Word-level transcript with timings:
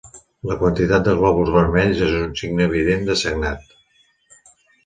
La 0.51 0.55
quantitat 0.61 1.03
de 1.07 1.13
glòbuls 1.19 1.51
vermells 1.57 2.01
és 2.07 2.15
un 2.21 2.33
signe 2.41 2.67
evident 2.71 3.07
de 3.11 3.21
sagnat. 3.25 3.73